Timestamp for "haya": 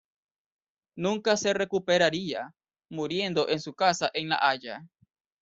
4.41-4.83